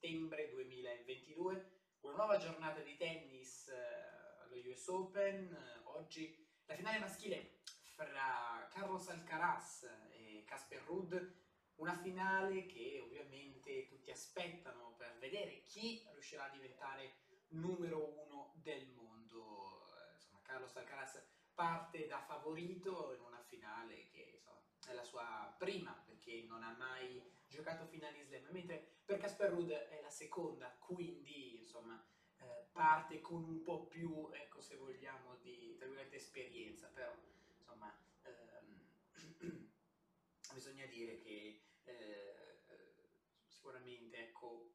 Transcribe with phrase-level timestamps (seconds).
[0.00, 5.52] settembre 2022, una nuova giornata di tennis eh, allo US Open.
[5.52, 7.60] Eh, oggi la finale maschile
[7.94, 11.34] fra Carlos Alcaraz e Casper Ruud,
[11.74, 17.16] una finale che ovviamente tutti aspettano per vedere chi riuscirà a diventare
[17.48, 19.86] numero uno del mondo.
[19.98, 25.54] Eh, insomma, Carlos Alcaraz parte da favorito in una finale che insomma, è la sua
[25.58, 30.76] prima perché non ha mai giocato finali slam, mentre per Casper Ruud è la seconda,
[30.78, 32.02] quindi insomma
[32.38, 35.60] eh, parte con un po' più, ecco se vogliamo, di
[36.12, 37.12] esperienza, però
[37.58, 39.68] insomma ehm,
[40.52, 42.58] bisogna dire che eh,
[43.46, 44.74] sicuramente ecco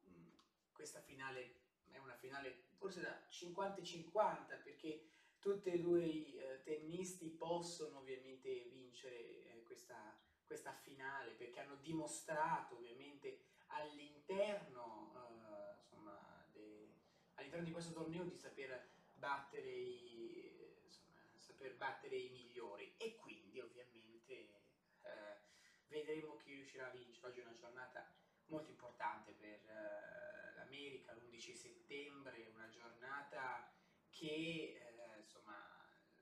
[0.72, 5.08] questa finale è una finale forse da 50-50 perché
[5.38, 11.76] tutti e due i eh, tennisti possono ovviamente vincere eh, questa, questa, finale perché hanno
[11.76, 15.12] dimostrato ovviamente all'interno
[16.54, 16.88] eh,
[17.34, 23.60] all'interno di questo torneo di saper battere i, insomma, saper battere i migliori e quindi
[23.60, 24.32] ovviamente
[25.02, 25.36] eh,
[25.88, 27.26] vedremo chi riuscirà a vincere.
[27.26, 28.10] Oggi è una giornata
[28.46, 33.70] molto importante per eh, l'America, l'11 settembre, una giornata
[34.10, 35.54] che eh, insomma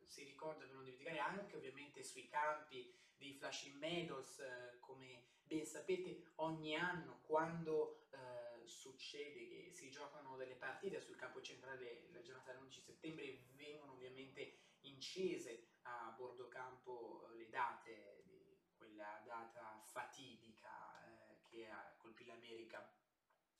[0.07, 5.65] si ricorda per non dimenticare anche ovviamente sui campi dei Flushing Meadows, eh, come ben
[5.65, 12.21] sapete ogni anno quando eh, succede che si giocano delle partite sul campo centrale la
[12.21, 20.71] giornata dell'11 settembre vengono ovviamente incise a bordo campo le date di quella data fatidica
[21.07, 22.87] eh, che colpì l'America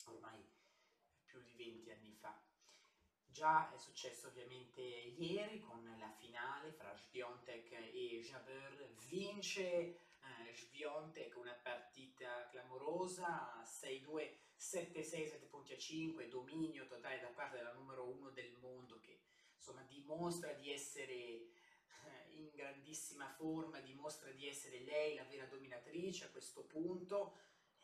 [0.05, 0.43] ormai
[1.25, 2.44] più di 20 anni fa.
[3.35, 11.35] Già è successo ovviamente ieri con la finale fra Sviontek e Jabeur, vince eh, Sviontek
[11.35, 18.07] una partita clamorosa, 6-2, 7-6, 7 punti a 5, dominio totale da parte della numero
[18.07, 19.19] 1 del mondo che
[19.57, 21.49] insomma dimostra di essere eh,
[22.29, 27.35] in grandissima forma, dimostra di essere lei la vera dominatrice a questo punto,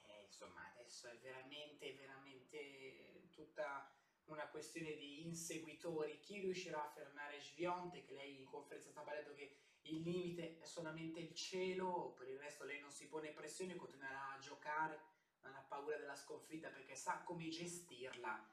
[0.03, 3.99] e, insomma adesso è veramente, veramente tutta
[4.31, 9.15] una questione di inseguitori, chi riuscirà a fermare Svionte, che lei in conferenza stampa ha
[9.15, 13.31] detto che il limite è solamente il cielo, per il resto lei non si pone
[13.31, 14.99] pressione, continuerà a giocare,
[15.41, 18.49] non ha paura della sconfitta perché sa come gestirla.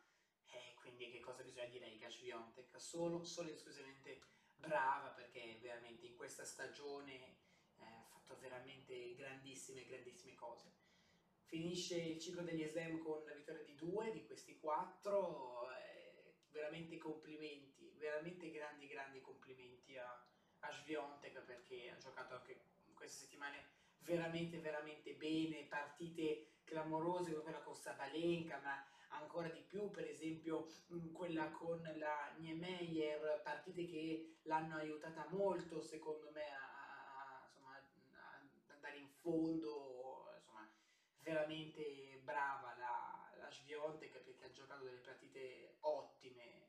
[0.50, 2.80] E quindi che cosa bisogna dire ai Sviontek?
[2.80, 4.20] Solo, solo esclusivamente
[4.56, 7.36] brava perché veramente in questa stagione
[7.76, 10.86] eh, ha fatto veramente grandissime, grandissime cose
[11.48, 16.98] finisce il ciclo degli slam con la vittoria di due di questi quattro, eh, veramente
[16.98, 20.24] complimenti, veramente grandi grandi complimenti a,
[20.60, 22.60] a Sviontek perché ha giocato anche
[22.94, 29.90] queste settimane veramente veramente bene, partite clamorose come quella con Sabalenka, ma ancora di più,
[29.90, 30.66] per esempio
[31.12, 38.18] quella con la Niemeyer, partite che l'hanno aiutata molto secondo me a, a, insomma,
[38.66, 40.07] ad andare in fondo,
[41.28, 46.66] veramente brava la, la Sviontek perché ha giocato delle partite ottime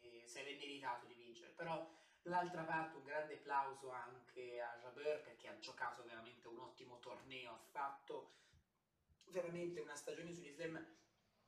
[0.00, 1.88] e si è meritato di vincere, però
[2.20, 7.52] dall'altra parte un grande applauso anche a Jabeur perché ha giocato veramente un ottimo torneo,
[7.52, 8.34] ha fatto
[9.28, 10.84] veramente una stagione sugli slam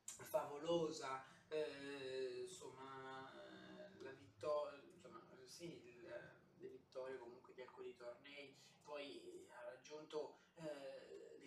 [0.04, 3.30] favolosa, eh, insomma
[3.98, 4.80] la vittoria,
[5.44, 10.33] sì, le vittorie comunque di alcuni tornei, poi ha raggiunto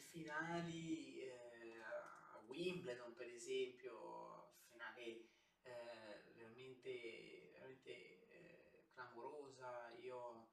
[0.09, 5.29] finali eh, a Wimbledon per esempio, finale
[5.63, 10.49] eh, veramente, veramente eh, clamorosa, io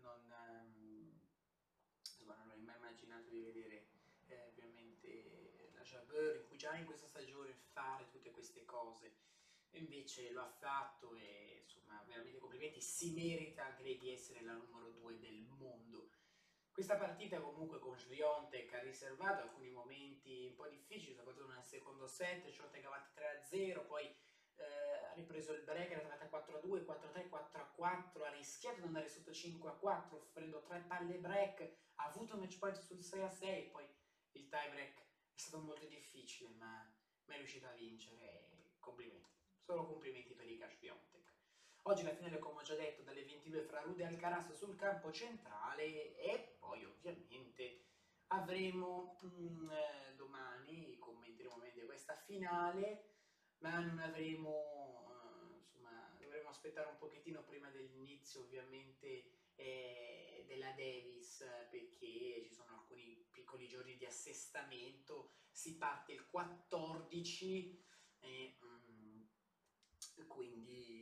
[0.00, 1.20] non, ehm,
[2.24, 3.88] non avrei mai immaginato di vedere
[4.26, 9.30] eh, ovviamente la Jabeur in cui già in questa stagione fare tutte queste cose.
[9.74, 14.52] Invece lo ha fatto e insomma veramente complimenti, si merita anche lei di essere la
[14.52, 16.10] numero 2 del mondo.
[16.72, 22.06] Questa partita comunque con Sviontek ha riservato alcuni momenti un po' difficili, soprattutto nel secondo
[22.06, 27.28] set, Sviontek avanti 3-0, poi eh, ha ripreso il break, era arrivata 4-2, 4-3,
[27.76, 31.60] 4-4, ha rischiato di andare sotto 5-4 offrendo tre palle break,
[31.96, 33.84] ha avuto un match point sul 6-6, poi
[34.32, 36.90] il tie break è stato molto difficile ma,
[37.26, 38.48] ma è riuscito a vincere,
[38.78, 39.30] complimenti.
[39.58, 41.21] Solo complimenti per i Cash Piontek.
[41.86, 45.10] Oggi la finale, come ho già detto, dalle 22 fra Rude e Alcaraz sul campo
[45.10, 47.86] centrale e poi ovviamente
[48.28, 53.16] avremo mm, eh, domani, commenteremo ovviamente questa finale,
[53.58, 59.24] ma non avremo, eh, insomma, dovremo aspettare un pochettino prima dell'inizio ovviamente
[59.56, 67.90] eh, della Davis perché ci sono alcuni piccoli giorni di assestamento, si parte il 14
[70.26, 70.92] quindi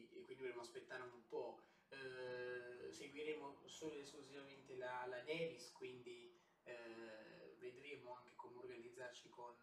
[0.40, 1.62] dovremo aspettare un po'.
[1.88, 9.54] Eh, seguiremo solo ed esclusivamente la, la Davis, quindi eh, vedremo anche come organizzarci con,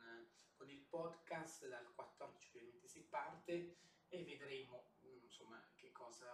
[0.55, 1.67] con, il podcast.
[1.67, 3.77] Dal 14 ovviamente si parte
[4.09, 6.31] e vedremo insomma che cosa,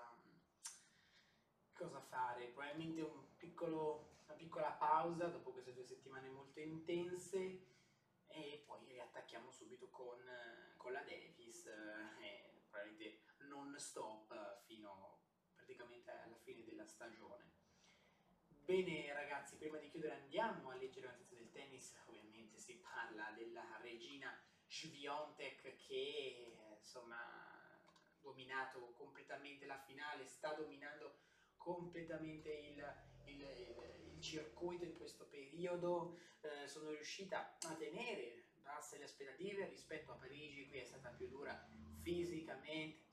[1.74, 2.48] cosa fare.
[2.48, 7.72] Probabilmente un piccolo, una piccola pausa dopo queste due settimane molto intense
[8.28, 10.18] e poi riattacchiamo subito con,
[10.78, 12.43] con la Davis eh,
[13.54, 15.20] non stop fino
[15.54, 17.52] praticamente alla fine della stagione.
[18.48, 23.32] Bene ragazzi, prima di chiudere andiamo a leggere la notizia del tennis, ovviamente si parla
[23.36, 24.36] della regina
[24.68, 27.82] Sviontek che insomma ha
[28.20, 31.20] dominato completamente la finale, sta dominando
[31.58, 32.96] completamente il,
[33.26, 33.42] il,
[34.14, 40.16] il, circuito in questo periodo, eh, sono riuscita a tenere basse le aspettative rispetto a
[40.16, 41.68] Parigi, qui è stata più dura
[42.02, 43.12] fisicamente,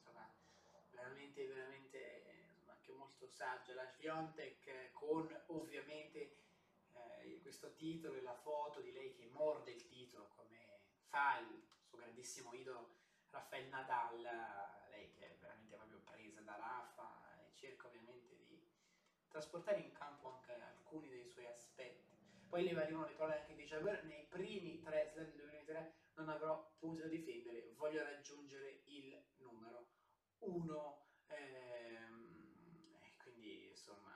[1.11, 6.37] veramente veramente insomma, anche molto saggia la Sviontek con ovviamente
[6.95, 10.59] eh, questo titolo e la foto di lei che morde il titolo come
[11.09, 12.99] fa il suo grandissimo idolo
[13.31, 14.21] Rafael Nadal,
[14.91, 18.69] lei che è veramente proprio presa da Rafa e cerca ovviamente di
[19.29, 22.19] trasportare in campo anche alcuni dei suoi aspetti.
[22.49, 26.29] Poi le arrivano le parole anche di Jabber, nei primi tre slam del 2023 non
[26.29, 29.87] avrò punti da difendere, voglio raggiungere il numero
[30.41, 31.07] 1.
[31.29, 34.13] Ehm, quindi insomma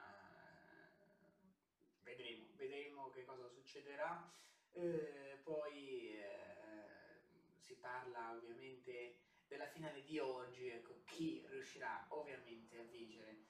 [2.02, 4.28] vedremo, vedremo che cosa succederà.
[4.72, 7.20] Eh, poi eh,
[7.58, 13.44] si parla ovviamente della finale di oggi, ecco, chi riuscirà ovviamente a vincere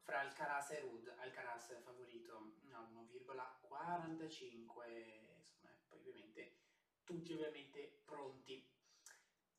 [0.00, 6.56] fra Alcaraz e Rud, Alcaraz favorito a 1,45, insomma, poi ovviamente
[7.04, 8.66] tutti ovviamente pronti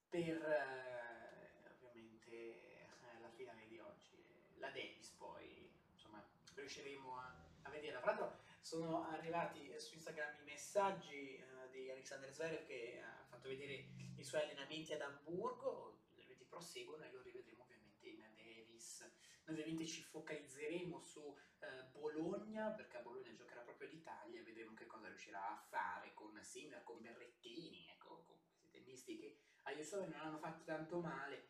[0.10, 4.18] per eh, ovviamente eh, la finale di oggi.
[4.58, 6.26] La Davis poi, insomma,
[6.56, 8.00] riusciremo a, a vederla.
[8.00, 13.48] Tra l'altro sono arrivati su Instagram i messaggi eh, di Alexander Zverev che ha fatto
[13.48, 13.86] vedere
[14.16, 19.02] i suoi allenamenti ad Amburgo, gli allenamenti proseguono e lo rivedremo ovviamente in Davis.
[19.46, 24.74] Noi ovviamente ci focalizzeremo su eh, Bologna, perché a Bologna giocherà proprio l'Italia, e vedremo
[24.74, 29.84] che cosa riuscirà a fare con Sinner, con Berrettini, ecco, con questi tennisti che agli
[29.84, 31.50] Sloveni non hanno fatto tanto male,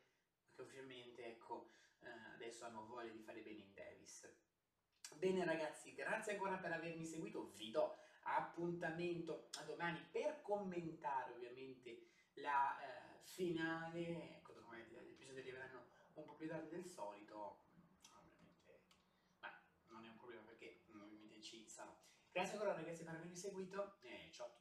[0.53, 4.27] che ovviamente ecco, eh, adesso hanno voglia di fare bene in Davis.
[5.15, 12.07] Bene ragazzi, grazie ancora per avermi seguito, vi do appuntamento a domani per commentare ovviamente
[12.35, 17.65] la eh, finale, ecco, gli episodi arriveranno un po' più tardi del solito,
[18.15, 18.81] ovviamente,
[19.39, 19.49] ma
[19.87, 21.95] non è un problema perché ovviamente ci sarà.
[22.31, 24.58] Grazie ancora ragazzi per avermi seguito e ciao a tutti.